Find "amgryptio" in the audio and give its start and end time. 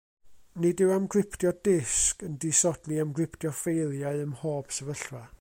0.93-1.51, 3.03-3.51